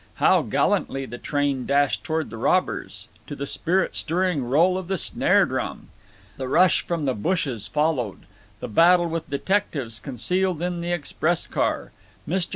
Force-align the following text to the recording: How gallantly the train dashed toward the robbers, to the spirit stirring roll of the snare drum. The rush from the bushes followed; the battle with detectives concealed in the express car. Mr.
How 0.15 0.41
gallantly 0.41 1.05
the 1.05 1.19
train 1.19 1.67
dashed 1.67 2.03
toward 2.03 2.31
the 2.31 2.37
robbers, 2.37 3.07
to 3.27 3.35
the 3.35 3.45
spirit 3.45 3.93
stirring 3.95 4.43
roll 4.43 4.75
of 4.75 4.87
the 4.87 4.97
snare 4.97 5.45
drum. 5.45 5.89
The 6.37 6.47
rush 6.47 6.81
from 6.81 7.05
the 7.05 7.13
bushes 7.13 7.67
followed; 7.67 8.21
the 8.61 8.67
battle 8.67 9.07
with 9.07 9.29
detectives 9.29 9.99
concealed 9.99 10.59
in 10.63 10.81
the 10.81 10.91
express 10.91 11.45
car. 11.45 11.91
Mr. 12.27 12.49